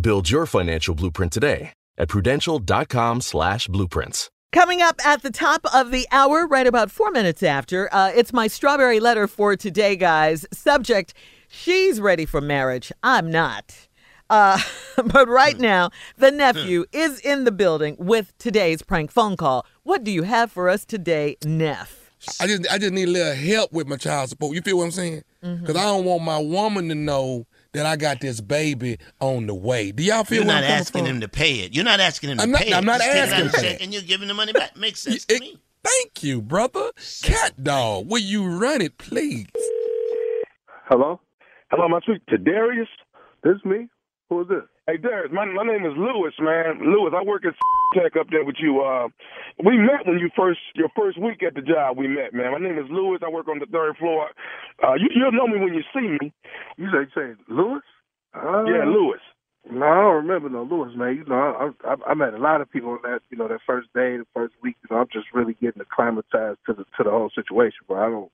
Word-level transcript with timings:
Build 0.00 0.30
your 0.30 0.46
financial 0.46 0.94
blueprint 0.94 1.32
today 1.32 1.72
at 1.98 2.08
prudential.com 2.08 3.22
slash 3.22 3.66
blueprints. 3.68 4.30
Coming 4.52 4.80
up 4.80 4.96
at 5.04 5.22
the 5.22 5.30
top 5.30 5.66
of 5.74 5.90
the 5.90 6.06
hour, 6.10 6.46
right 6.46 6.66
about 6.66 6.90
four 6.90 7.10
minutes 7.10 7.42
after, 7.42 7.92
uh, 7.92 8.10
it's 8.14 8.32
my 8.32 8.46
strawberry 8.46 9.00
letter 9.00 9.26
for 9.26 9.56
today, 9.56 9.96
guys. 9.96 10.46
Subject, 10.52 11.12
she's 11.48 12.00
ready 12.00 12.24
for 12.24 12.40
marriage. 12.40 12.92
I'm 13.02 13.30
not. 13.30 13.88
Uh, 14.30 14.58
but 15.04 15.28
right 15.28 15.58
now, 15.58 15.90
the 16.16 16.30
nephew 16.30 16.84
is 16.92 17.20
in 17.20 17.44
the 17.44 17.52
building 17.52 17.96
with 17.98 18.36
today's 18.38 18.82
prank 18.82 19.10
phone 19.10 19.36
call. 19.36 19.66
What 19.82 20.04
do 20.04 20.10
you 20.10 20.22
have 20.22 20.50
for 20.50 20.68
us 20.68 20.84
today, 20.84 21.36
Neff? 21.44 22.10
I 22.40 22.46
just 22.46 22.66
I 22.70 22.78
just 22.78 22.92
need 22.92 23.08
a 23.08 23.12
little 23.12 23.34
help 23.34 23.72
with 23.72 23.86
my 23.86 23.96
child 23.96 24.30
support. 24.30 24.54
You 24.54 24.62
feel 24.62 24.78
what 24.78 24.84
I'm 24.84 24.90
saying? 24.90 25.22
Because 25.42 25.76
I 25.76 25.82
don't 25.82 26.04
want 26.04 26.22
my 26.22 26.38
woman 26.38 26.88
to 26.88 26.94
know 26.94 27.46
that 27.76 27.86
I 27.86 27.96
got 27.96 28.20
this 28.20 28.40
baby 28.40 28.98
on 29.20 29.46
the 29.46 29.54
way. 29.54 29.92
Do 29.92 30.02
y'all 30.02 30.24
feel 30.24 30.38
You're 30.38 30.46
where 30.46 30.54
not 30.56 30.64
I'm 30.64 30.70
asking 30.70 31.04
from? 31.04 31.14
him 31.16 31.20
to 31.20 31.28
pay 31.28 31.60
it. 31.60 31.74
You're 31.74 31.84
not 31.84 32.00
asking 32.00 32.30
him 32.30 32.38
to 32.38 32.42
I'm 32.42 32.50
not- 32.50 32.62
pay 32.62 32.72
I'm 32.72 32.82
it. 32.82 32.86
not 32.86 32.98
Just 33.00 33.10
taking 33.12 33.22
asking 33.22 33.40
out 33.40 33.46
a 33.46 33.50
for 33.56 33.60
check 33.64 33.82
and 33.82 33.92
you're 33.92 34.02
giving 34.02 34.28
the 34.28 34.34
money 34.34 34.52
back. 34.52 34.76
Makes 34.76 35.00
sense 35.00 35.24
to 35.26 35.38
me. 35.40 35.58
Thank 35.84 36.24
you, 36.24 36.42
brother. 36.42 36.90
Cat 37.22 37.62
dog, 37.62 38.08
will 38.10 38.18
you 38.18 38.44
run 38.58 38.80
it, 38.80 38.98
please? 38.98 39.46
Hello? 40.88 41.20
Hello, 41.70 41.88
my 41.88 42.00
sweet 42.04 42.22
speaking 42.22 42.44
to 42.44 42.50
Darius? 42.50 42.88
This 43.42 43.56
is 43.56 43.64
me. 43.64 43.88
Who 44.30 44.40
is 44.42 44.48
this? 44.48 44.62
Hey, 44.88 44.98
Darius, 44.98 45.32
my, 45.32 45.44
my 45.46 45.64
name 45.64 45.84
is 45.84 45.98
Lewis, 45.98 46.32
man. 46.38 46.78
Lewis, 46.78 47.12
I 47.12 47.20
work 47.24 47.42
at 47.44 47.54
Tech 47.92 48.14
up 48.14 48.28
there 48.30 48.44
with 48.44 48.54
you. 48.60 48.82
Uh, 48.82 49.08
we 49.58 49.76
met 49.76 50.06
when 50.06 50.20
you 50.20 50.30
first, 50.36 50.60
your 50.76 50.88
first 50.94 51.18
week 51.20 51.42
at 51.42 51.54
the 51.54 51.60
job. 51.60 51.98
We 51.98 52.06
met, 52.06 52.32
man. 52.32 52.52
My 52.52 52.58
name 52.58 52.78
is 52.78 52.86
Lewis. 52.88 53.20
I 53.26 53.28
work 53.28 53.48
on 53.48 53.58
the 53.58 53.66
third 53.66 53.96
floor. 53.96 54.28
Uh, 54.80 54.94
you, 54.94 55.08
you'll 55.12 55.32
know 55.32 55.48
me 55.48 55.58
when 55.58 55.74
you 55.74 55.82
see 55.92 56.06
me. 56.06 56.32
You 56.76 56.86
say, 56.92 57.10
say 57.16 57.34
Lewis? 57.48 57.82
Uh, 58.32 58.62
yeah, 58.62 58.84
Lewis. 58.86 59.18
No, 59.68 59.84
I 59.84 60.00
don't 60.02 60.26
remember 60.26 60.50
no 60.50 60.62
Lewis, 60.62 60.92
man. 60.94 61.16
You 61.16 61.24
know, 61.24 61.34
I, 61.84 61.88
I, 61.88 61.96
I 62.10 62.14
met 62.14 62.34
a 62.34 62.38
lot 62.38 62.60
of 62.60 62.70
people 62.70 62.90
on 62.90 63.00
that, 63.02 63.22
you 63.30 63.36
know, 63.36 63.48
that 63.48 63.66
first 63.66 63.88
day, 63.92 64.16
the 64.18 64.26
first 64.32 64.54
week. 64.62 64.76
You 64.88 64.94
know, 64.94 65.02
I'm 65.02 65.08
just 65.12 65.26
really 65.34 65.54
getting 65.54 65.82
acclimatized 65.82 66.60
to 66.66 66.74
the 66.74 66.84
to 66.96 67.02
the 67.02 67.10
whole 67.10 67.30
situation, 67.34 67.80
but 67.88 67.94
I 67.94 68.08
don't. 68.08 68.30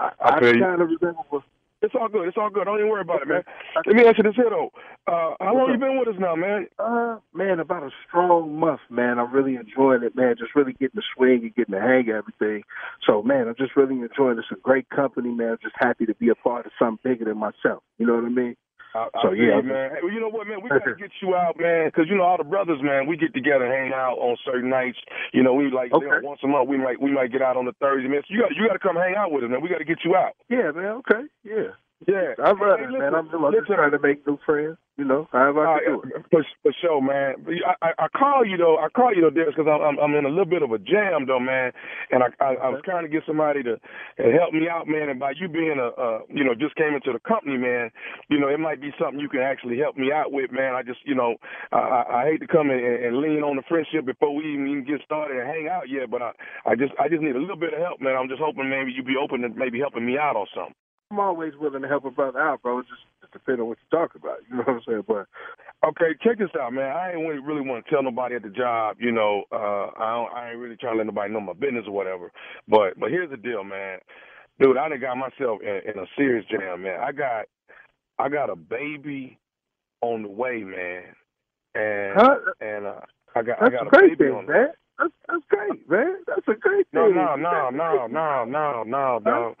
I, 0.00 0.10
I, 0.20 0.30
I 0.36 0.40
you. 0.40 0.60
kind 0.60 0.82
of 0.82 0.88
remember. 1.00 1.44
It's 1.80 1.94
all 1.94 2.08
good. 2.08 2.26
It's 2.26 2.36
all 2.36 2.50
good. 2.50 2.64
Don't 2.64 2.78
even 2.78 2.90
worry 2.90 3.02
about 3.02 3.22
it, 3.22 3.28
man. 3.28 3.42
Let 3.86 3.94
me 3.94 4.04
ask 4.04 4.18
you 4.18 4.24
this 4.24 4.34
here, 4.34 4.50
though. 4.50 4.70
Uh, 5.06 5.34
how 5.40 5.56
long 5.56 5.70
you 5.70 5.78
been 5.78 5.98
with 5.98 6.08
us 6.08 6.18
now, 6.18 6.34
man? 6.34 6.66
Uh, 6.78 7.18
man, 7.32 7.60
about 7.60 7.84
a 7.84 7.90
strong 8.06 8.58
month, 8.58 8.80
man. 8.90 9.18
I'm 9.18 9.32
really 9.32 9.54
enjoying 9.54 10.02
it, 10.02 10.16
man. 10.16 10.34
Just 10.36 10.56
really 10.56 10.72
getting 10.72 10.96
the 10.96 11.02
swing 11.14 11.42
and 11.42 11.54
getting 11.54 11.74
the 11.74 11.80
hang 11.80 12.10
of 12.10 12.16
everything. 12.16 12.64
So, 13.06 13.22
man, 13.22 13.46
I'm 13.46 13.54
just 13.56 13.76
really 13.76 13.94
enjoying 13.94 14.36
this. 14.36 14.46
A 14.50 14.56
great 14.56 14.88
company, 14.90 15.30
man. 15.30 15.50
I'm 15.50 15.58
just 15.62 15.76
happy 15.78 16.04
to 16.06 16.14
be 16.14 16.30
a 16.30 16.34
part 16.34 16.66
of 16.66 16.72
something 16.78 16.98
bigger 17.04 17.26
than 17.26 17.38
myself. 17.38 17.84
You 17.98 18.06
know 18.06 18.16
what 18.16 18.24
I 18.24 18.28
mean? 18.28 18.56
I, 18.94 19.08
so 19.20 19.28
I 19.28 19.36
feel 19.36 19.36
yeah, 19.36 19.60
man. 19.60 19.90
Hey, 19.92 20.00
well, 20.02 20.12
you 20.12 20.20
know 20.20 20.30
what, 20.30 20.46
man? 20.46 20.62
We 20.62 20.68
gotta 20.68 20.96
get 20.96 21.12
you 21.20 21.34
out, 21.34 21.58
man, 21.58 21.88
because 21.88 22.08
you 22.08 22.16
know 22.16 22.24
all 22.24 22.38
the 22.38 22.44
brothers, 22.44 22.80
man. 22.82 23.06
We 23.06 23.16
get 23.16 23.34
together, 23.34 23.64
and 23.64 23.72
hang 23.72 23.92
out 23.92 24.16
on 24.16 24.36
certain 24.44 24.70
nights. 24.70 24.98
You 25.32 25.42
know, 25.42 25.52
we 25.52 25.70
like 25.70 25.92
you 25.92 26.00
know, 26.00 26.20
once 26.22 26.40
a 26.42 26.48
month. 26.48 26.68
We 26.68 26.78
might 26.78 27.00
we 27.00 27.12
might 27.12 27.32
get 27.32 27.42
out 27.42 27.56
on 27.56 27.66
the 27.66 27.76
Thursday, 27.80 28.08
man. 28.08 28.22
So 28.26 28.34
you 28.34 28.40
got 28.40 28.50
you 28.56 28.66
got 28.66 28.74
to 28.74 28.78
come 28.78 28.96
hang 28.96 29.14
out 29.16 29.32
with 29.32 29.44
us, 29.44 29.50
man. 29.50 29.60
We 29.60 29.68
got 29.68 29.78
to 29.78 29.88
get 29.88 30.04
you 30.04 30.16
out. 30.16 30.34
Yeah, 30.48 30.72
man. 30.72 31.02
Okay. 31.04 31.28
Yeah. 31.44 31.76
Yeah, 32.06 32.38
I 32.38 32.54
love 32.54 32.78
Hey, 32.78 32.86
man. 32.94 33.14
I'm, 33.14 33.26
I'm 33.26 33.52
just 33.52 33.66
trying 33.66 33.90
to 33.90 33.98
make 33.98 34.24
new 34.26 34.38
friends. 34.46 34.78
You 34.98 35.04
know, 35.06 35.28
however 35.30 35.62
I 35.62 35.78
can 35.78 35.94
do 35.94 36.02
it. 36.10 36.26
For, 36.30 36.42
for 36.62 36.72
sure, 36.82 36.98
man. 36.98 37.46
I, 37.46 37.74
I, 37.86 37.90
I 38.06 38.08
call 38.18 38.42
you 38.42 38.56
though. 38.58 38.78
I 38.78 38.90
call 38.90 39.14
you 39.14 39.22
though, 39.22 39.30
Dennis, 39.30 39.54
because 39.54 39.70
I'm, 39.70 39.78
I'm 39.78 39.98
I'm 39.98 40.14
in 40.18 40.26
a 40.26 40.28
little 40.28 40.50
bit 40.50 40.62
of 40.62 40.74
a 40.74 40.78
jam 40.78 41.26
though, 41.26 41.38
man. 41.38 41.70
And 42.10 42.22
I 42.22 42.34
I, 42.42 42.54
I 42.58 42.68
was 42.70 42.82
trying 42.84 43.06
to 43.06 43.10
get 43.10 43.22
somebody 43.26 43.62
to, 43.62 43.78
to 43.78 44.24
help 44.34 44.50
me 44.54 44.66
out, 44.66 44.90
man. 44.90 45.08
And 45.08 45.18
by 45.22 45.38
you 45.38 45.46
being 45.46 45.78
a, 45.78 45.94
uh, 45.94 46.26
you 46.26 46.42
know, 46.42 46.50
just 46.54 46.74
came 46.74 46.98
into 46.98 47.14
the 47.14 47.22
company, 47.22 47.58
man. 47.58 47.90
You 48.26 48.42
know, 48.42 48.48
it 48.50 48.58
might 48.58 48.82
be 48.82 48.90
something 48.98 49.22
you 49.22 49.30
can 49.30 49.42
actually 49.42 49.78
help 49.78 49.96
me 49.96 50.10
out 50.10 50.32
with, 50.34 50.50
man. 50.50 50.74
I 50.74 50.82
just, 50.82 50.98
you 51.06 51.14
know, 51.14 51.38
I, 51.70 51.78
I, 51.78 52.00
I 52.10 52.24
hate 52.34 52.42
to 52.42 52.50
come 52.50 52.70
in 52.70 52.82
and, 52.82 52.98
and 53.06 53.22
lean 53.22 53.46
on 53.46 53.54
the 53.54 53.66
friendship 53.70 54.02
before 54.02 54.34
we 54.34 54.50
even, 54.50 54.66
even 54.66 54.84
get 54.84 54.98
started 55.06 55.38
and 55.38 55.46
hang 55.46 55.68
out 55.70 55.86
yet. 55.86 56.10
But 56.10 56.22
I, 56.22 56.30
I 56.66 56.74
just, 56.74 56.90
I 56.98 57.06
just 57.06 57.22
need 57.22 57.38
a 57.38 57.42
little 57.42 57.58
bit 57.58 57.74
of 57.74 57.78
help, 57.78 58.02
man. 58.02 58.18
I'm 58.18 58.28
just 58.28 58.42
hoping 58.42 58.66
maybe 58.66 58.90
you'd 58.90 59.06
be 59.06 59.18
open 59.18 59.42
to 59.42 59.48
maybe 59.50 59.78
helping 59.78 60.06
me 60.06 60.18
out 60.18 60.34
on 60.34 60.46
something. 60.54 60.74
I'm 61.10 61.20
always 61.20 61.54
willing 61.60 61.82
to 61.82 61.88
help 61.88 62.04
a 62.04 62.10
brother 62.10 62.40
out, 62.40 62.62
bro. 62.62 62.80
It 62.80 62.86
just, 62.88 63.02
just 63.20 63.32
depends 63.32 63.60
on 63.60 63.68
what 63.68 63.78
you 63.78 63.98
talk 63.98 64.14
about. 64.14 64.38
You 64.50 64.56
know 64.58 64.62
what 64.64 64.76
I'm 64.76 64.82
saying? 64.86 65.04
But 65.08 65.26
Okay, 65.86 66.16
check 66.22 66.38
this 66.38 66.50
out, 66.60 66.72
man. 66.72 66.90
I 66.90 67.12
ain't 67.12 67.20
really, 67.28 67.38
really 67.40 67.60
want 67.62 67.84
to 67.84 67.90
tell 67.90 68.02
nobody 68.02 68.34
at 68.34 68.42
the 68.42 68.50
job, 68.50 68.96
you 69.00 69.12
know. 69.12 69.44
Uh, 69.52 69.90
I 69.96 70.14
don't, 70.14 70.32
I 70.34 70.50
ain't 70.50 70.58
really 70.58 70.76
trying 70.76 70.94
to 70.94 70.98
let 70.98 71.06
nobody 71.06 71.32
know 71.32 71.40
my 71.40 71.52
business 71.52 71.84
or 71.86 71.92
whatever. 71.92 72.32
But, 72.68 72.98
but 72.98 73.10
here's 73.10 73.30
the 73.30 73.36
deal, 73.36 73.64
man. 73.64 74.00
dude, 74.60 74.76
I 74.76 74.88
done 74.88 75.00
got 75.00 75.16
myself 75.16 75.60
in, 75.62 75.82
in 75.90 75.98
a 75.98 76.06
serious 76.16 76.44
jam, 76.50 76.82
man. 76.82 77.00
I 77.00 77.12
got, 77.12 77.46
I 78.18 78.28
got 78.28 78.50
a 78.50 78.56
baby 78.56 79.38
on 80.02 80.22
the 80.22 80.28
way, 80.28 80.64
man, 80.64 81.04
and 81.74 82.20
Huh? 82.20 82.36
and 82.60 82.86
uh, 82.86 83.00
I 83.36 83.42
got 83.42 83.58
That's 83.60 83.74
I 83.74 83.78
got 83.84 83.86
a 83.86 83.90
baby 84.08 84.16
thing, 84.16 84.32
on 84.34 84.46
the 84.46 84.52
man. 84.52 84.68
That's 84.98 85.12
that's 85.28 85.44
great, 85.48 85.88
man. 85.88 86.16
That's 86.26 86.48
a 86.48 86.54
great 86.54 86.86
No, 86.92 87.06
thing. 87.06 87.14
no, 87.14 87.36
no, 87.36 87.70
no, 87.70 88.06
no, 88.08 88.44
no, 88.44 88.82
no, 88.84 89.18
no. 89.24 89.54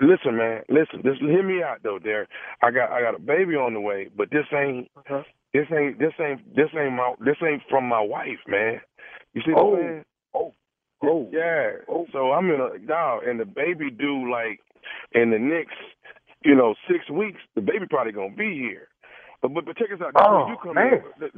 Listen, 0.00 0.36
man. 0.36 0.62
Listen. 0.68 1.02
Just 1.04 1.20
hear 1.20 1.42
me 1.42 1.62
out, 1.62 1.78
though. 1.82 1.98
There, 2.02 2.28
I 2.62 2.70
got, 2.70 2.90
I 2.90 3.00
got 3.02 3.14
a 3.14 3.18
baby 3.18 3.54
on 3.56 3.74
the 3.74 3.80
way, 3.80 4.08
but 4.16 4.30
this 4.30 4.46
ain't, 4.52 4.90
Uh-huh. 4.96 5.22
this 5.52 5.66
ain't, 5.72 5.98
this 5.98 6.12
ain't, 6.20 6.54
this 6.56 6.68
ain't 6.78 6.94
my, 6.94 7.14
this 7.20 7.36
ain't 7.42 7.62
from 7.70 7.84
my 7.86 8.00
wife, 8.00 8.40
man. 8.48 8.80
You 9.34 9.42
see 9.42 9.52
Oh. 9.56 9.64
what 9.66 9.78
I'm 9.78 9.84
saying? 9.88 10.04
Oh, 10.34 10.54
oh, 11.02 11.28
Yeah. 11.32 11.70
So 12.12 12.32
I'm 12.32 12.50
in 12.50 12.60
a 12.60 12.78
dog, 12.86 13.24
and 13.26 13.38
the 13.38 13.44
baby 13.44 13.90
due 13.90 14.30
like 14.30 14.60
in 15.12 15.30
the 15.30 15.38
next, 15.38 15.76
you 16.44 16.54
know, 16.54 16.74
six 16.90 17.08
weeks. 17.10 17.40
The 17.54 17.60
baby 17.60 17.86
probably 17.88 18.12
gonna 18.12 18.34
be 18.34 18.54
here. 18.58 18.88
But 19.42 19.52
but, 19.54 19.66
but 19.66 19.76
check 19.76 19.88
us 19.92 20.00
out. 20.00 20.12
Oh, 20.16 20.46
you 20.48 20.56
come 20.62 20.74
man. 20.74 21.02
in, 21.20 21.30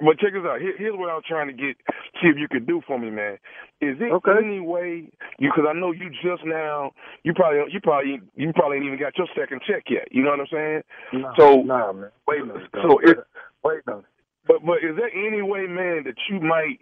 but 0.00 0.18
check 0.18 0.32
us 0.34 0.44
out. 0.46 0.60
Here, 0.60 0.74
here's 0.78 0.96
what 0.96 1.10
I 1.10 1.14
was 1.14 1.24
trying 1.26 1.46
to 1.48 1.52
get. 1.52 1.76
See 2.20 2.28
if 2.28 2.36
you 2.38 2.48
could 2.48 2.66
do 2.66 2.80
for 2.86 2.98
me, 2.98 3.10
man. 3.10 3.34
Is 3.80 3.96
it 4.00 4.12
Okay. 4.12 4.32
any 4.44 4.60
way 4.60 5.10
you? 5.38 5.50
Because 5.50 5.64
I 5.68 5.72
know 5.78 5.92
you 5.92 6.10
just 6.22 6.44
now. 6.44 6.92
You 7.24 7.32
probably 7.34 7.72
you 7.72 7.80
probably 7.80 8.20
you 8.36 8.52
probably 8.52 8.76
ain't 8.78 8.86
even 8.86 8.98
got 8.98 9.16
your 9.18 9.28
second 9.36 9.60
check 9.66 9.84
yet. 9.90 10.08
You 10.10 10.22
know 10.22 10.30
what 10.30 10.40
I'm 10.40 10.46
saying? 10.50 10.82
Nah, 11.22 11.34
so 11.36 11.62
nah, 11.62 11.92
man. 11.92 12.10
Wait 12.26 12.42
a 12.42 12.44
minute. 12.46 12.68
so 12.82 12.98
it, 13.02 13.18
wait 13.64 13.80
a 13.86 13.90
minute. 13.90 14.04
but 14.46 14.64
but 14.64 14.78
is 14.78 14.96
there 14.96 15.10
any 15.14 15.42
way, 15.42 15.66
man, 15.66 16.04
that 16.04 16.16
you 16.30 16.40
might 16.40 16.78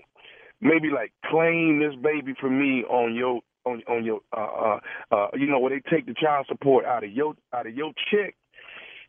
maybe 0.61 0.89
like 0.91 1.13
claim 1.27 1.81
this 1.81 1.95
baby 2.03 2.35
for 2.41 2.51
me 2.51 2.85
on 2.85 3.15
your 3.15 3.41
on 3.67 3.83
on 3.89 4.05
your 4.05 4.21
uh 4.37 4.41
uh 4.41 4.81
uh 5.15 5.29
you 5.35 5.47
know 5.47 5.59
where 5.59 5.71
they 5.71 5.83
take 5.91 6.07
the 6.07 6.15
child 6.15 6.47
support 6.49 6.85
out 6.85 7.05
of 7.05 7.11
your 7.11 7.35
out 7.55 7.67
of 7.67 7.75
your 7.75 7.93
check? 8.11 8.35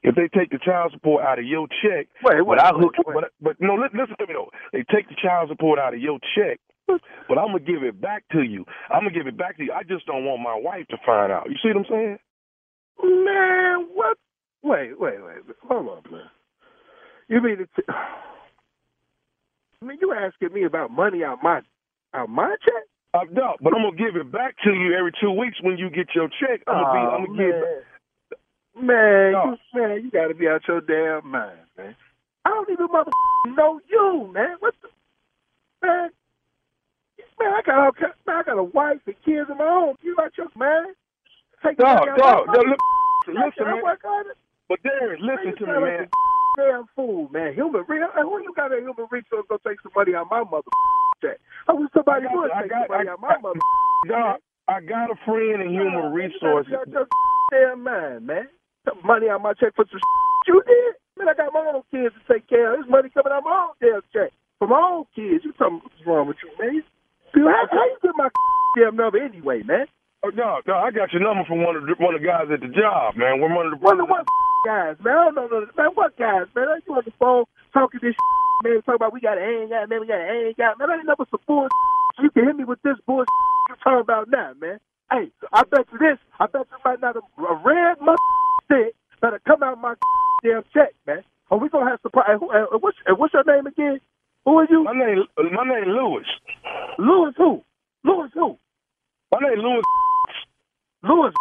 If 0.04 0.16
they 0.16 0.28
take 0.34 0.50
the 0.50 0.58
child 0.58 0.92
support 0.94 1.24
out 1.24 1.38
of 1.38 1.46
your 1.46 1.68
check, 1.82 2.08
Wait, 2.24 2.42
but 2.46 2.60
I 2.60 2.70
hook, 2.70 2.94
wait, 2.98 3.06
wait. 3.06 3.14
but 3.14 3.32
but 3.40 3.56
no, 3.60 3.76
listen, 3.76 4.00
listen 4.00 4.16
to 4.18 4.28
me 4.28 4.34
though. 4.34 4.50
They 4.74 4.84
take 4.90 5.08
the 5.10 5.16
child 5.22 5.50
support 5.50 5.78
out 5.78 5.94
of 5.94 6.02
your 6.02 6.18
check, 6.36 6.60
but 6.88 7.38
I'm 7.38 7.54
gonna 7.54 7.60
give 7.60 7.84
it 7.84 8.02
back 8.02 8.24
to 8.32 8.42
you. 8.42 8.66
I'm 8.90 9.02
gonna 9.02 9.12
give 9.12 9.28
it 9.28 9.38
back 9.38 9.58
to 9.58 9.64
you. 9.64 9.72
I 9.74 9.84
just 9.84 10.08
don't 10.08 10.26
want 10.26 10.42
my 10.42 10.58
wife 10.58 10.88
to 10.90 10.98
find 11.06 11.32
out. 11.32 11.50
You 11.50 11.56
see 11.62 11.70
what 11.70 11.86
I'm 11.86 11.86
saying? 11.90 12.18
Man, 13.04 13.88
what? 13.94 14.18
Wait, 14.64 15.00
wait, 15.00 15.24
wait. 15.24 15.56
Hold 15.68 15.88
on, 15.88 16.12
man. 16.12 16.30
You 17.28 17.42
mean 17.42 17.58
t- 17.58 17.84
I 19.82 19.86
mean, 19.86 19.98
you 20.02 20.14
asking 20.14 20.54
me 20.54 20.64
about 20.66 20.92
money 20.92 21.24
out 21.24 21.40
my 21.44 21.62
out 22.14 22.30
my 22.30 22.56
check? 22.66 22.84
Uh, 23.14 23.26
no, 23.32 23.56
but 23.62 23.74
I'm 23.76 23.84
gonna 23.84 23.98
give 23.98 24.16
it 24.16 24.32
back 24.32 24.56
to 24.64 24.72
you 24.72 24.96
every 24.98 25.12
two 25.22 25.32
weeks 25.32 25.58
when 25.62 25.78
you 25.78 25.90
get 25.90 26.16
your 26.16 26.30
check. 26.40 26.62
I'm 26.68 26.82
gonna 26.82 26.94
be, 26.94 27.00
I'm 27.00 27.26
gonna 27.26 27.38
give. 27.38 27.62
Man, 28.82 29.32
No. 29.34 29.58
you, 29.74 29.80
man, 29.80 30.04
you 30.04 30.12
got 30.12 30.28
to 30.28 30.34
be 30.34 30.48
out 30.48 30.68
your 30.68 30.82
damn 30.82 31.30
mind, 31.30 31.60
man. 31.78 31.96
I 32.46 32.50
don't 32.50 32.70
even 32.72 32.88
mother 32.92 33.12
know 33.56 33.80
you, 33.90 34.30
man. 34.34 34.56
What 34.60 34.74
the 34.82 34.88
man? 35.88 36.10
Man, 37.40 37.54
I 37.54 37.62
got 37.66 37.78
all 37.80 37.92
man, 38.26 38.36
I 38.38 38.44
got 38.44 38.58
a 38.58 38.64
wife 38.64 39.00
and 39.06 39.16
kids 39.24 39.50
of 39.50 39.58
my 39.58 39.66
own. 39.66 39.96
You 40.02 40.16
out 40.22 40.32
your 40.38 40.48
man? 40.58 40.94
Take 41.64 41.78
Dog, 41.78 42.06
dog, 42.18 42.48
dog, 42.48 42.48
look, 42.68 42.80
listen, 43.28 43.66
man. 43.66 43.84
work 43.84 44.04
on 44.04 44.26
it. 44.32 44.38
But 44.68 44.80
Darren, 44.84 45.20
listen 45.22 45.56
to 45.58 45.66
me, 45.66 45.72
sound 45.72 45.84
man. 45.86 46.00
like 46.00 46.10
Damn 46.58 46.86
fool, 46.96 47.30
man. 47.32 47.54
Human 47.54 47.86
real. 47.88 48.10
Uh, 48.18 48.24
who 48.24 48.42
you 48.42 48.54
got 48.56 48.74
a 48.74 48.78
human 48.78 49.08
resource 49.12 49.46
go 49.48 49.58
take 49.66 49.80
some 49.82 49.92
money 49.96 50.14
out 50.16 50.28
my 50.30 50.44
mother 50.44 50.68
check? 51.22 51.38
I 51.68 51.74
wish 51.74 51.90
somebody 51.94 52.26
would 52.32 52.52
I 52.52 52.62
take 52.64 52.72
got- 52.72 52.88
some 52.88 52.98
money 52.98 53.10
I- 53.10 53.14
out 53.14 53.22
my 53.22 53.38
mother 53.38 53.60
Dog, 54.08 54.40
I 54.68 54.82
got 54.82 55.12
a 55.12 55.16
friend 55.26 55.62
in 55.62 55.70
human 55.72 56.12
resources. 56.12 56.74
Out 56.74 56.88
your 56.90 57.08
damn 57.52 57.84
mind, 57.84 58.26
man. 58.26 58.48
Took 58.86 59.04
money 59.06 59.30
out 59.30 59.42
my 59.42 59.54
check 59.54 59.76
for 59.76 59.86
some 59.90 60.00
you 60.48 60.62
did. 60.66 60.96
Man, 61.18 61.30
I 61.30 61.34
got 61.38 61.54
my 61.54 61.62
own 61.70 61.86
kids 61.94 62.16
to 62.18 62.22
take 62.34 62.50
care 62.50 62.74
of. 62.74 62.82
This 62.82 62.90
money 62.90 63.10
coming 63.14 63.30
out 63.32 63.46
my 63.46 63.70
own 63.70 63.78
damn 63.78 64.02
check 64.10 64.34
for 64.58 64.68
my 64.68 64.82
own 64.82 65.06
kids. 65.14 65.46
You 65.46 65.54
tell 65.54 65.70
me 65.70 65.80
what's 65.86 66.02
wrong 66.06 66.26
with 66.28 66.38
you, 66.42 66.50
man? 66.58 66.82
Dude, 67.34 67.46
how, 67.46 67.66
how 67.70 67.86
you 67.86 67.98
get 68.02 68.18
my 68.18 68.30
damn 68.78 68.96
number 68.98 69.22
anyway, 69.22 69.62
man? 69.62 69.86
Oh, 70.26 70.30
no, 70.34 70.62
no, 70.66 70.74
I 70.82 70.90
got 70.90 71.14
your 71.14 71.22
number 71.22 71.46
from 71.46 71.62
one 71.66 71.76
of 71.78 71.86
the, 71.86 71.94
one 71.98 72.14
of 72.14 72.22
the 72.22 72.28
guys 72.28 72.50
at 72.54 72.62
the 72.62 72.70
job, 72.74 73.18
man. 73.18 73.42
We're 73.42 73.54
one 73.54 73.70
of 73.70 73.74
the 73.78 73.82
One 73.86 74.02
of 74.02 74.10
what 74.10 74.26
guys, 74.66 74.98
man? 75.02 75.14
I 75.14 75.26
don't 75.30 75.36
know, 75.36 75.48
no- 75.50 75.66
man. 75.78 75.94
What 75.94 76.18
guys, 76.18 76.50
man? 76.58 76.70
I 76.70 76.82
you 76.82 76.94
on 76.98 77.06
the 77.06 77.14
phone 77.22 77.46
talking 77.74 78.02
this 78.02 78.18
man? 78.66 78.82
Talking 78.82 78.98
about 78.98 79.14
we 79.14 79.22
got 79.22 79.36
to 79.38 79.46
hang 79.46 79.70
out, 79.74 79.90
man. 79.90 80.02
We 80.02 80.08
got 80.10 80.22
to 80.22 80.30
hang 80.30 80.58
out, 80.66 80.82
man. 80.82 80.90
I 80.90 80.98
ain't 80.98 81.06
never 81.06 81.26
some 81.30 81.42
bullshit. 81.46 81.70
You 82.18 82.30
can 82.34 82.46
hit 82.50 82.56
me 82.58 82.66
with 82.66 82.82
this 82.82 82.98
bullshit 83.06 83.30
you 83.70 83.76
talking 83.84 84.02
about 84.02 84.30
now, 84.30 84.54
man. 84.60 84.80
Hey, 85.12 85.30
I 85.54 85.64
bet 85.70 85.86
you 85.92 85.98
this. 86.00 86.18
I 86.40 86.48
bet 86.48 86.66
you 86.70 86.78
might 86.86 87.02
not 87.02 87.16
a, 87.18 87.22
a 87.42 87.56
red 87.62 88.00
mother 88.02 88.18
stick 88.72 88.96
that'll 89.22 89.40
come 89.48 89.64
out 89.64 89.80
my 89.80 89.96
damn 90.44 90.64
check, 90.74 90.94
man. 91.06 91.24
Are 91.50 91.58
we 91.58 91.68
gonna 91.70 91.90
have 91.90 92.00
surprise? 92.02 92.38
Who, 92.40 92.50
uh, 92.52 92.78
what's 92.80 92.98
uh, 93.10 93.16
what's 93.16 93.34
your 93.34 93.44
name 93.44 93.68
again? 93.68 94.00
Who 94.46 94.58
are 94.58 94.68
you? 94.70 94.84
My 94.84 94.94
name, 94.94 95.26
my 95.52 95.64
name 95.68 95.90
Lewis. 95.90 96.26
Lewis 96.98 97.34
who? 97.38 97.62
Lewis 98.04 98.32
who? 98.34 98.58
My 99.32 99.40
name 99.48 99.60
Lewis. 99.60 99.84
Lewis. 101.04 101.34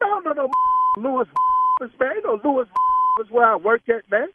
No, 0.00 0.20
no, 0.20 0.32
no. 0.32 0.48
Lewis, 0.96 1.28
man. 2.00 2.10
Ain't 2.16 2.24
no 2.24 2.40
Lewis 2.42 2.68
is 3.24 3.30
where 3.30 3.46
I 3.46 3.56
work 3.56 3.82
at, 3.88 4.10
man. 4.10 4.28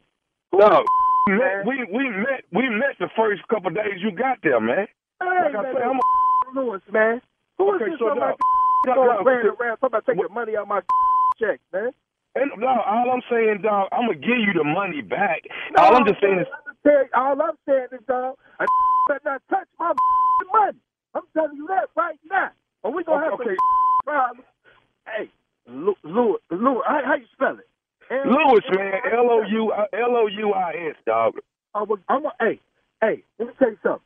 No, 0.52 0.84
we 1.26 1.32
met, 1.34 1.66
we 1.66 1.74
we 1.92 2.08
met 2.10 2.44
we 2.52 2.68
met 2.68 2.94
the 3.00 3.08
first 3.16 3.42
couple 3.48 3.70
days 3.70 3.98
you 3.98 4.12
got 4.12 4.38
there, 4.42 4.60
man. 4.60 4.86
Hey, 5.20 5.26
Like 5.26 5.54
I 5.56 5.62
man, 5.62 5.74
say, 5.74 5.82
I'm 5.82 6.00
Lewis, 6.54 6.82
man. 6.92 7.20
Who 7.58 7.74
is 7.74 7.82
Okay, 7.82 7.90
this 7.90 7.98
so 7.98 8.14
my 8.14 8.14
now- 8.14 8.36
going 8.84 9.08
now- 9.08 9.18
around 9.24 9.40
and 9.48 9.60
around 9.60 9.76
talking 9.78 9.86
about 9.86 10.06
taking 10.06 10.34
money 10.34 10.56
out 10.56 10.68
my 10.68 10.80
check, 11.40 11.60
man? 11.72 11.90
And 12.34 12.50
no, 12.58 12.66
all 12.66 13.10
I'm 13.12 13.22
saying, 13.30 13.60
dog, 13.62 13.88
I'm 13.92 14.06
gonna 14.06 14.18
give 14.18 14.42
you 14.42 14.52
the 14.54 14.64
money 14.64 15.02
back. 15.02 15.42
all 15.78 15.94
I'm 15.94 16.04
just 16.06 16.20
saying 16.20 16.40
is, 16.40 16.46
all 17.14 17.40
I'm 17.40 17.56
saying 17.66 17.88
is, 17.92 18.00
dog, 18.08 18.36
a 18.58 18.64
better 19.08 19.20
not 19.24 19.42
touch 19.48 19.68
my 19.78 19.92
money. 20.52 20.78
I'm 21.14 21.22
telling 21.32 21.56
you 21.56 21.66
that 21.68 21.90
right 21.96 22.18
now. 22.28 22.50
Or 22.82 22.92
we 22.92 23.04
gonna 23.04 23.24
have 23.24 23.34
Okay. 23.34 23.44
some 23.56 24.04
problems. 24.04 24.46
Hey, 25.06 25.30
Lewis, 25.68 25.96
Lewis, 26.50 26.82
how, 26.86 27.00
how 27.06 27.14
you 27.14 27.26
spell 27.32 27.56
it? 27.58 27.68
L- 28.10 28.30
Lewis, 28.32 28.64
man, 28.76 28.94
L 29.12 29.30
O 29.30 29.42
U 29.42 29.70
uh, 29.70 29.86
L 29.92 30.16
O 30.16 30.26
U 30.26 30.52
I 30.52 30.72
S, 30.90 30.96
dog. 31.06 31.34
I'm 31.74 31.90
a, 31.90 31.94
I'm 32.08 32.26
a, 32.26 32.32
hey, 32.40 32.60
hey, 33.00 33.22
let 33.38 33.48
me 33.48 33.54
tell 33.58 33.70
you 33.70 33.78
something. 33.82 34.00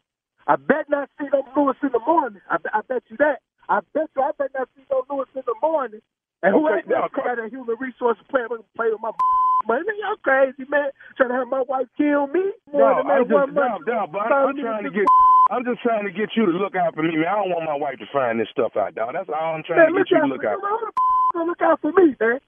I 0.47 0.57
bet 0.57 0.89
not 0.89 1.09
see 1.19 1.27
no 1.33 1.45
Lewis 1.57 1.77
in 1.83 1.91
the 1.93 1.99
morning. 2.07 2.41
I, 2.51 2.59
bet- 2.59 2.75
I 2.75 2.81
bet 2.83 3.03
you 3.09 3.17
that. 3.19 3.41
I 3.69 3.81
bet 3.95 4.09
you 4.17 4.23
I 4.23 4.31
bet 4.39 4.51
not 4.55 4.69
see 4.77 4.83
no 4.91 5.05
Lewis 5.11 5.29
in 5.35 5.43
the 5.47 5.55
morning. 5.63 6.01
And 6.43 6.55
who 6.55 6.71
else 6.71 6.87
now, 6.87 7.11
got 7.11 7.43
a 7.43 7.51
human 7.51 7.75
resource 7.83 8.19
play, 8.31 8.47
play 8.77 8.89
with 8.95 9.03
my 9.03 9.11
money? 9.67 9.91
Y'all 9.99 10.17
crazy, 10.23 10.63
man. 10.71 10.95
Trying 11.17 11.31
to 11.31 11.35
have 11.35 11.49
my 11.51 11.65
wife 11.67 11.91
kill 11.99 12.29
me? 12.31 12.55
No, 12.71 13.03
I'm 13.03 13.27
just, 13.27 13.51
no, 13.59 13.79
no, 13.83 14.07
but 14.07 14.23
I'm, 14.31 14.55
I'm 14.55 14.57
trying 14.57 14.85
to 14.87 14.91
get, 14.95 15.07
I'm 15.51 15.65
just 15.67 15.83
trying 15.83 16.07
to 16.07 16.15
get 16.15 16.31
you 16.39 16.47
to 16.47 16.55
look 16.55 16.77
out 16.79 16.95
for 16.95 17.03
me, 17.03 17.19
man. 17.19 17.27
I 17.27 17.43
don't 17.43 17.51
want 17.51 17.67
my 17.67 17.75
wife 17.75 17.99
to 17.99 18.07
find 18.15 18.39
this 18.39 18.47
stuff 18.55 18.79
out, 18.79 18.95
dog. 18.95 19.19
That's 19.19 19.29
all 19.29 19.59
I'm 19.59 19.67
trying 19.67 19.83
Man, 19.83 19.99
to 19.99 19.99
get 19.99 20.11
you 20.15 20.21
to 20.23 20.31
look 20.31 20.45
out. 20.47 20.63
for 20.63 20.69
Who 20.71 20.79
the 20.87 20.93
gonna 21.35 21.49
look 21.51 21.63
out 21.63 21.81
for 21.83 21.93
me, 21.93 22.15
man? 22.21 22.39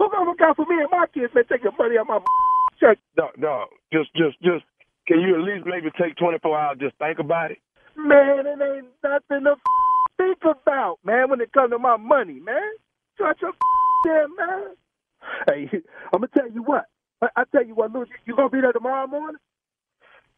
Who 0.00 0.08
gonna 0.08 0.30
look 0.30 0.40
out 0.40 0.56
for 0.56 0.64
me 0.64 0.80
and 0.80 0.88
my 0.90 1.04
kids, 1.12 1.34
man? 1.36 1.44
Taking 1.44 1.76
money 1.76 1.98
out 2.00 2.08
my 2.08 2.20
check. 2.80 2.96
Dog, 3.20 3.36
dog, 3.36 3.68
just, 3.92 4.08
just, 4.16 4.40
just, 4.40 4.64
can 5.04 5.20
you 5.20 5.36
at 5.36 5.44
least 5.44 5.68
maybe 5.68 5.92
take 6.00 6.16
24 6.16 6.40
hours, 6.56 6.78
just 6.80 6.96
think 6.96 7.18
about 7.20 7.52
it? 7.52 7.58
Man, 7.96 8.48
it 8.48 8.56
ain't 8.64 8.88
nothing 9.04 9.44
to 9.44 9.56
think 10.16 10.40
about, 10.44 10.98
man, 11.04 11.28
when 11.28 11.40
it 11.40 11.52
comes 11.52 11.70
to 11.72 11.78
my 11.78 11.96
money, 11.96 12.40
man. 12.40 12.72
Shut 13.18 13.36
your 13.42 13.52
damn 14.04 14.36
man. 14.36 14.76
Hey, 15.46 15.70
I'm 16.12 16.20
gonna 16.20 16.28
tell 16.36 16.50
you 16.50 16.62
what. 16.62 16.86
I, 17.22 17.28
I 17.36 17.44
tell 17.52 17.64
you 17.66 17.74
what, 17.74 17.92
Louis, 17.92 18.06
you, 18.10 18.16
you 18.32 18.36
gonna 18.36 18.50
be 18.50 18.60
there 18.60 18.72
tomorrow 18.72 19.06
morning? 19.06 19.40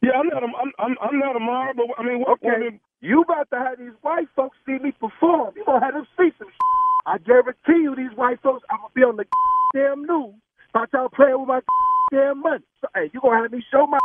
Yeah, 0.01 0.11
I'm 0.19 0.27
not, 0.27 0.43
I'm, 0.43 0.53
I'm, 0.79 0.95
I'm 1.01 1.19
not 1.19 1.33
tomorrow, 1.33 1.73
but 1.75 1.87
I 1.97 2.03
mean, 2.03 2.19
what, 2.21 2.39
Okay. 2.43 2.79
You 3.01 3.21
about 3.21 3.49
to 3.51 3.57
have 3.59 3.79
these 3.79 3.95
white 4.01 4.27
folks 4.35 4.57
see 4.65 4.77
me 4.79 4.91
perform. 4.91 5.53
You 5.55 5.63
gonna 5.65 5.85
have 5.85 5.93
them 5.93 6.07
see 6.17 6.29
some 6.39 6.49
I 7.05 7.17
guarantee 7.19 7.83
you 7.83 7.95
these 7.95 8.15
white 8.17 8.41
folks, 8.41 8.65
I'm 8.69 8.77
gonna 8.79 8.93
be 8.95 9.03
on 9.03 9.17
the 9.17 9.25
damn 9.75 10.05
news 10.05 10.35
about 10.73 10.89
y'all 10.93 11.09
playing 11.09 11.39
with 11.39 11.47
my 11.47 11.61
damn 12.11 12.41
money. 12.41 12.63
So, 12.81 12.87
hey, 12.95 13.09
you 13.13 13.21
gonna 13.21 13.41
have 13.43 13.51
me 13.51 13.63
show 13.71 13.87
my 13.87 13.99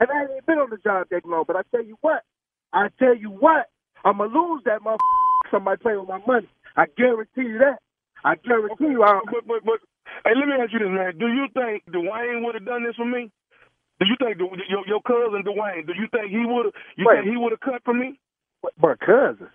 and 0.00 0.10
I 0.10 0.34
ain't 0.34 0.46
been 0.46 0.58
on 0.58 0.70
the 0.70 0.78
job 0.78 1.08
that 1.10 1.24
long, 1.26 1.44
but 1.46 1.56
I 1.56 1.62
tell 1.70 1.84
you 1.84 1.96
what, 2.02 2.24
I 2.72 2.88
tell 2.98 3.16
you 3.16 3.30
what, 3.30 3.70
I'm 4.04 4.18
gonna 4.18 4.32
lose 4.32 4.62
that 4.66 4.80
motherfucker 4.82 5.50
somebody 5.50 5.80
playing 5.82 6.00
with 6.00 6.08
my 6.08 6.20
money. 6.26 6.48
I 6.76 6.86
guarantee 6.96 7.42
you 7.42 7.58
that. 7.58 7.78
I 8.24 8.36
guarantee 8.36 8.92
you 8.94 9.02
I 9.02 9.20
But, 9.26 9.46
but, 9.46 9.64
but, 9.64 9.80
hey, 10.24 10.32
let 10.36 10.46
me 10.48 10.54
ask 10.60 10.72
you 10.72 10.78
this, 10.78 10.88
man. 10.90 11.18
Do 11.18 11.28
you 11.28 11.46
think 11.54 11.84
Dwayne 11.90 12.44
would 12.44 12.54
have 12.54 12.66
done 12.66 12.84
this 12.84 12.96
for 12.96 13.06
me? 13.06 13.30
Do 14.00 14.06
you 14.06 14.16
think 14.18 14.38
the, 14.38 14.48
your 14.68 14.82
your 14.86 15.02
cousin 15.02 15.44
Dwayne? 15.46 15.86
Do 15.86 15.94
you 15.94 16.08
think 16.10 16.30
he 16.30 16.42
would 16.44 16.66
have? 16.66 16.74
You 16.96 17.06
Wait. 17.06 17.22
think 17.22 17.30
he 17.30 17.36
would 17.36 17.52
have 17.52 17.60
cut 17.60 17.82
for 17.84 17.94
me? 17.94 18.18
what, 18.62 18.72
my 18.80 18.94
cousin. 19.04 19.48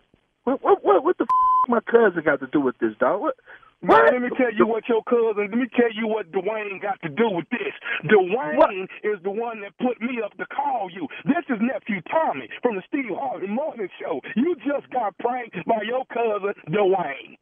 What 0.43 0.63
what 0.63 0.83
what 0.83 1.03
what 1.03 1.17
the 1.17 1.25
f- 1.25 1.69
my 1.69 1.81
cousin 1.81 2.23
got 2.23 2.39
to 2.39 2.47
do 2.47 2.61
with 2.61 2.77
this 2.79 2.95
dog? 2.99 3.21
What 3.21 3.35
What? 3.81 4.13
let 4.13 4.21
me 4.21 4.29
tell 4.37 4.53
you 4.53 4.65
what 4.67 4.87
your 4.87 5.03
cousin. 5.03 5.51
Let 5.51 5.59
me 5.59 5.67
tell 5.75 5.91
you 5.91 6.07
what 6.07 6.31
Dwayne 6.31 6.81
got 6.81 7.01
to 7.03 7.09
do 7.09 7.29
with 7.29 7.45
this. 7.51 7.75
Dwayne 8.05 8.87
is 9.03 9.19
the 9.23 9.31
one 9.31 9.61
that 9.61 9.75
put 9.79 10.01
me 10.01 10.21
up 10.23 10.35
to 10.37 10.45
call 10.47 10.89
you. 10.91 11.07
This 11.25 11.43
is 11.49 11.59
nephew 11.59 12.01
Tommy 12.09 12.47
from 12.61 12.75
the 12.75 12.83
Steve 12.87 13.11
Harvey 13.11 13.47
Morning 13.47 13.89
Show. 13.99 14.21
You 14.35 14.55
just 14.63 14.89
got 14.91 15.17
pranked 15.19 15.57
by 15.67 15.83
your 15.83 16.05
cousin 16.07 16.53
Dwayne. 16.71 17.35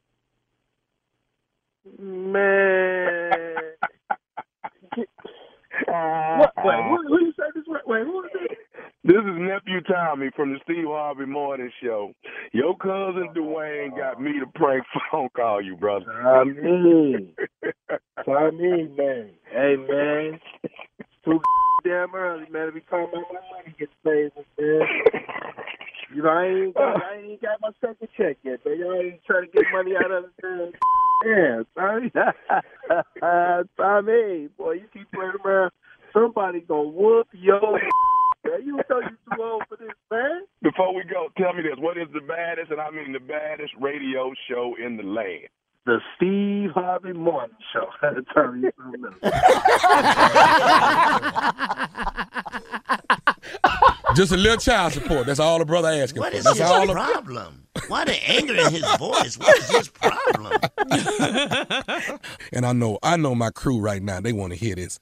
Man. 1.86 3.52
what? 5.86 6.54
Wait, 6.64 6.84
who, 6.84 6.98
who 7.08 7.26
you 7.26 7.34
say 7.38 7.46
this? 7.54 7.64
Wait, 7.68 7.82
wait 7.86 8.04
who 8.06 8.24
is 8.24 8.32
it? 8.34 8.58
This 9.04 9.18
is 9.18 9.38
nephew 9.38 9.82
Tommy 9.82 10.32
from 10.36 10.54
the 10.54 10.60
Steve 10.64 10.86
Harvey 10.88 11.28
Morning 11.28 11.70
Show. 11.84 12.12
Your 12.54 12.76
cousin 12.78 13.30
Dwayne 13.36 13.96
got 13.96 14.20
me 14.20 14.32
to 14.40 14.48
prank 14.56 14.84
phone 15.12 15.30
call 15.36 15.62
you, 15.62 15.76
brother. 15.76 16.06
Tommy. 16.24 17.36
Tommy, 18.26 18.88
man. 18.98 19.30
Hey, 19.52 19.76
man. 19.76 20.40
Too 21.24 21.40
damn 21.84 22.16
early, 22.16 22.48
man. 22.50 22.64
If 22.64 22.70
Every 22.70 22.82
time 22.82 23.08
my 23.14 23.22
money 23.22 23.76
gets 23.78 23.92
paid, 24.04 24.32
man. 24.60 24.82
You 26.16 26.24
know, 26.24 26.30
I 26.30 26.46
ain't 26.46 26.74
got, 26.74 27.04
I 27.04 27.16
ain't 27.18 27.42
got 27.42 27.60
my 27.60 27.72
second 27.82 28.08
check 28.16 28.38
yet, 28.42 28.66
man. 28.66 28.82
I 28.90 29.00
ain't 29.04 29.24
trying 29.26 29.48
to 29.48 29.52
get 29.52 29.66
money 29.74 29.92
out 29.98 30.12
of 30.12 30.24
the 30.42 30.72
Yeah, 31.26 31.64
Tommy. 31.76 32.10
Tommy, 33.76 34.48
boy, 34.58 34.72
you 34.72 34.88
keep 34.94 35.12
playing 35.12 35.34
around. 35.44 35.72
Somebody 36.14 36.62
gonna 36.62 36.88
whoop 36.88 37.28
your 37.34 37.60
man. 38.46 38.62
You 38.64 38.78
know 38.90 39.02
you 39.02 39.18
too 39.36 39.44
old 39.44 39.64
for 39.68 39.76
this, 39.76 39.90
man. 40.10 40.46
Before 40.64 40.96
we 40.96 41.04
go, 41.04 41.28
tell 41.38 41.52
me 41.52 41.64
this. 41.64 41.78
What 41.80 41.98
is 41.98 42.08
the 42.14 42.22
baddest, 42.22 42.72
and 42.72 42.80
I 42.80 42.92
mean 42.92 43.12
the 43.12 43.20
baddest 43.20 43.74
radio 43.82 44.32
show 44.50 44.76
in 44.82 44.96
the 44.96 45.04
land? 45.04 45.50
The 45.86 46.00
Steve 46.16 46.72
Harvey 46.74 47.12
Morning 47.12 47.58
Show. 47.74 47.90
Tell 48.34 48.56
you 48.56 48.72
something 48.78 49.04
Just 54.16 54.32
a 54.32 54.38
little 54.38 54.58
child 54.58 54.94
support. 54.94 55.26
That's 55.26 55.40
all 55.40 55.60
the 55.60 55.66
brother 55.66 55.90
asking 55.90 56.22
What 56.22 56.32
for. 56.32 56.38
is 56.40 56.44
That's 56.46 56.58
his 56.60 56.70
all 56.70 56.88
the- 56.88 56.94
problem? 56.94 57.68
Why 57.90 58.06
the 58.06 58.16
anger 58.30 58.56
in 58.56 58.72
his 58.72 58.86
voice? 58.98 59.38
What 59.38 59.58
is 59.58 59.70
his 59.70 59.88
problem? 59.90 60.54
and 62.54 62.66
I 62.66 62.72
know, 62.72 62.98
I 63.04 63.18
know 63.18 63.36
my 63.36 63.50
crew 63.50 63.80
right 63.80 64.02
now. 64.02 64.22
They 64.22 64.32
want 64.32 64.54
to 64.54 64.60
hear 64.60 64.76
this. 64.76 64.98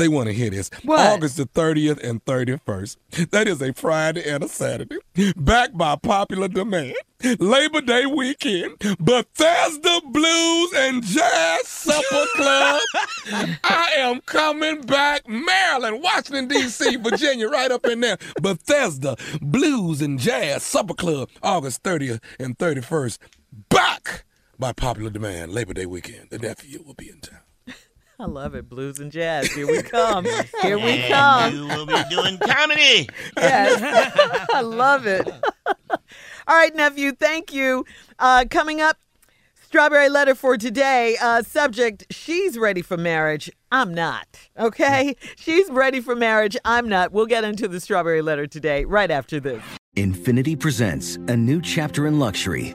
They 0.00 0.08
want 0.08 0.28
to 0.28 0.32
hear 0.32 0.48
this. 0.48 0.70
What? 0.82 0.98
August 0.98 1.36
the 1.36 1.44
30th 1.44 2.02
and 2.02 2.24
31st. 2.24 2.96
That 3.32 3.46
is 3.46 3.60
a 3.60 3.74
Friday 3.74 4.26
and 4.26 4.42
a 4.42 4.48
Saturday. 4.48 4.96
Backed 5.36 5.76
by 5.76 5.96
popular 5.96 6.48
demand. 6.48 6.94
Labor 7.38 7.82
Day 7.82 8.06
weekend. 8.06 8.78
Bethesda 8.98 10.00
Blues 10.06 10.72
and 10.74 11.04
Jazz 11.04 11.68
Supper 11.68 12.24
Club. 12.34 12.80
I 13.62 13.92
am 13.98 14.22
coming 14.22 14.80
back. 14.80 15.28
Maryland, 15.28 16.02
Washington, 16.02 16.48
D.C., 16.48 16.96
Virginia, 16.96 17.50
right 17.50 17.70
up 17.70 17.84
in 17.84 18.00
there. 18.00 18.16
Bethesda 18.40 19.18
Blues 19.42 20.00
and 20.00 20.18
Jazz 20.18 20.62
Supper 20.62 20.94
Club. 20.94 21.28
August 21.42 21.82
30th 21.82 22.22
and 22.38 22.56
31st. 22.56 23.18
Back 23.68 24.24
by 24.58 24.72
popular 24.72 25.10
demand. 25.10 25.52
Labor 25.52 25.74
Day 25.74 25.84
weekend. 25.84 26.30
The 26.30 26.38
nephew 26.38 26.82
will 26.86 26.94
be 26.94 27.10
in 27.10 27.20
town. 27.20 27.40
I 28.20 28.26
love 28.26 28.54
it. 28.54 28.68
Blues 28.68 28.98
and 28.98 29.10
jazz. 29.10 29.50
Here 29.52 29.66
we 29.66 29.82
come. 29.82 30.24
Here 30.62 30.76
we 30.78 31.00
And 31.00 31.12
come. 31.12 31.54
you 31.54 31.66
will 31.66 31.86
be 31.86 32.02
doing 32.10 32.38
comedy. 32.38 33.08
Yes. 33.36 34.46
I 34.54 34.60
love 34.60 35.06
it. 35.06 35.26
All 35.90 36.56
right, 36.56 36.74
nephew. 36.74 37.12
Thank 37.12 37.52
you. 37.52 37.84
Uh, 38.18 38.44
coming 38.50 38.80
up, 38.82 38.98
strawberry 39.62 40.08
letter 40.10 40.34
for 40.34 40.58
today. 40.58 41.16
Uh, 41.20 41.42
subject: 41.42 42.04
She's 42.10 42.58
ready 42.58 42.82
for 42.82 42.96
marriage. 42.98 43.50
I'm 43.72 43.94
not. 43.94 44.26
Okay. 44.58 45.16
She's 45.36 45.68
ready 45.70 46.00
for 46.00 46.14
marriage. 46.14 46.56
I'm 46.64 46.88
not. 46.88 47.12
We'll 47.12 47.26
get 47.26 47.44
into 47.44 47.68
the 47.68 47.80
strawberry 47.80 48.20
letter 48.20 48.46
today, 48.46 48.84
right 48.84 49.10
after 49.10 49.40
this. 49.40 49.62
INFINITI 49.96 50.58
presents 50.60 51.16
a 51.28 51.36
new 51.36 51.60
chapter 51.62 52.06
in 52.06 52.18
luxury, 52.18 52.74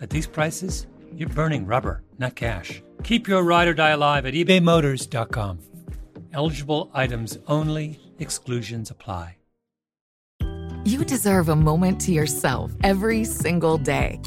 at 0.00 0.10
these 0.10 0.26
prices, 0.26 0.86
you're 1.14 1.28
burning 1.28 1.66
rubber, 1.66 2.02
not 2.18 2.34
cash. 2.34 2.82
Keep 3.02 3.28
your 3.28 3.42
ride 3.42 3.68
or 3.68 3.74
die 3.74 3.90
alive 3.90 4.26
at 4.26 4.34
ebaymotors.com. 4.34 5.58
Eligible 6.32 6.90
items 6.92 7.38
only, 7.46 7.98
exclusions 8.18 8.90
apply. 8.90 9.36
You 10.84 11.04
deserve 11.04 11.48
a 11.48 11.56
moment 11.56 12.00
to 12.02 12.12
yourself 12.12 12.70
every 12.84 13.24
single 13.24 13.76
day. 13.76 14.20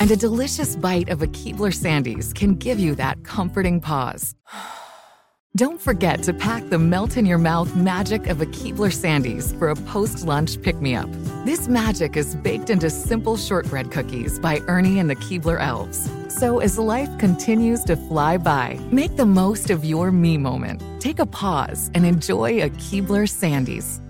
And 0.00 0.10
a 0.10 0.16
delicious 0.16 0.76
bite 0.76 1.10
of 1.10 1.20
a 1.20 1.26
Keebler 1.26 1.74
Sandies 1.74 2.34
can 2.34 2.54
give 2.54 2.78
you 2.78 2.94
that 2.94 3.22
comforting 3.22 3.80
pause. 3.80 4.34
Don't 5.58 5.80
forget 5.80 6.22
to 6.22 6.32
pack 6.32 6.68
the 6.68 6.78
melt 6.78 7.16
in 7.16 7.26
your 7.26 7.36
mouth 7.36 7.74
magic 7.74 8.28
of 8.28 8.40
a 8.40 8.46
Keebler 8.46 8.92
Sandies 8.92 9.58
for 9.58 9.70
a 9.70 9.74
post 9.74 10.24
lunch 10.24 10.62
pick 10.62 10.80
me 10.80 10.94
up. 10.94 11.10
This 11.44 11.66
magic 11.66 12.16
is 12.16 12.36
baked 12.36 12.70
into 12.70 12.88
simple 12.88 13.36
shortbread 13.36 13.90
cookies 13.90 14.38
by 14.38 14.60
Ernie 14.68 15.00
and 15.00 15.10
the 15.10 15.16
Keebler 15.16 15.60
Elves. 15.60 16.08
So 16.28 16.60
as 16.60 16.78
life 16.78 17.10
continues 17.18 17.82
to 17.86 17.96
fly 17.96 18.38
by, 18.38 18.78
make 18.92 19.16
the 19.16 19.26
most 19.26 19.70
of 19.70 19.84
your 19.84 20.12
me 20.12 20.38
moment. 20.38 20.80
Take 21.00 21.18
a 21.18 21.26
pause 21.26 21.90
and 21.92 22.06
enjoy 22.06 22.62
a 22.62 22.70
Keebler 22.70 23.26
Sandies. 23.26 24.00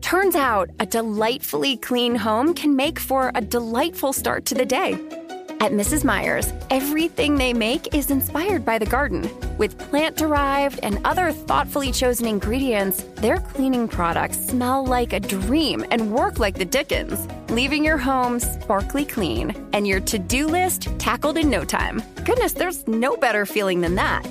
Turns 0.00 0.36
out 0.36 0.70
a 0.78 0.86
delightfully 0.86 1.76
clean 1.76 2.14
home 2.14 2.54
can 2.54 2.76
make 2.76 3.00
for 3.00 3.32
a 3.34 3.40
delightful 3.40 4.12
start 4.12 4.44
to 4.44 4.54
the 4.54 4.64
day. 4.64 4.96
At 5.60 5.72
Mrs. 5.72 6.04
Meyer's, 6.04 6.52
everything 6.70 7.34
they 7.34 7.52
make 7.52 7.92
is 7.92 8.12
inspired 8.12 8.64
by 8.64 8.78
the 8.78 8.86
garden. 8.86 9.28
With 9.58 9.76
plant 9.76 10.16
derived 10.16 10.78
and 10.84 11.00
other 11.04 11.32
thoughtfully 11.32 11.90
chosen 11.90 12.26
ingredients, 12.26 13.02
their 13.16 13.38
cleaning 13.38 13.88
products 13.88 14.38
smell 14.38 14.86
like 14.86 15.12
a 15.12 15.18
dream 15.18 15.84
and 15.90 16.12
work 16.12 16.38
like 16.38 16.54
the 16.54 16.64
Dickens, 16.64 17.26
leaving 17.50 17.84
your 17.84 17.98
home 17.98 18.38
sparkly 18.38 19.04
clean 19.04 19.52
and 19.72 19.86
your 19.86 19.98
to 20.00 20.18
do 20.18 20.46
list 20.46 20.82
tackled 21.00 21.36
in 21.36 21.50
no 21.50 21.64
time. 21.64 22.02
Goodness, 22.24 22.52
there's 22.52 22.86
no 22.86 23.16
better 23.16 23.44
feeling 23.44 23.80
than 23.80 23.96
that. 23.96 24.22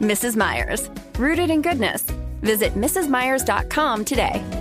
Mrs. 0.00 0.34
Meyer's, 0.34 0.88
rooted 1.18 1.50
in 1.50 1.60
goodness. 1.60 2.02
Visit 2.40 2.72
MrsMeyers.com 2.74 4.06
today. 4.06 4.59